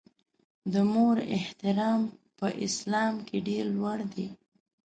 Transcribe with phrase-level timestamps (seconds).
[0.73, 2.01] د مور احترام
[2.37, 4.27] په اسلام کې ډېر لوړ دی.